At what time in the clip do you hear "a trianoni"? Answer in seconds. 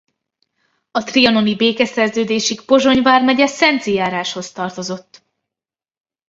0.91-1.55